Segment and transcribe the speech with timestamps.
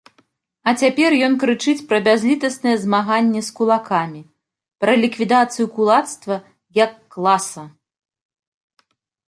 [0.69, 4.21] А цяпер ён крычыць пра бязлітаснае змаганне з кулакамі,
[4.85, 6.35] пра ліквідацыю кулацтва
[6.83, 7.63] як класа!